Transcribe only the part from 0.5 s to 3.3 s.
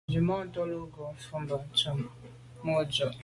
lo ghom fotmbwe ntùm mo’ dù’.